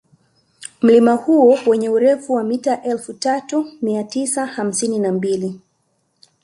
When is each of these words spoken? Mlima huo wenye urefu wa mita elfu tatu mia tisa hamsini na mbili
Mlima 0.81 1.13
huo 1.13 1.59
wenye 1.67 1.89
urefu 1.89 2.33
wa 2.33 2.43
mita 2.43 2.81
elfu 2.83 3.13
tatu 3.13 3.67
mia 3.81 4.03
tisa 4.03 4.45
hamsini 4.45 4.99
na 4.99 5.11
mbili 5.11 5.61